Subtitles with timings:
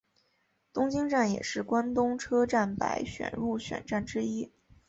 [0.73, 4.51] 东京站也是关东车站百选入选站之一。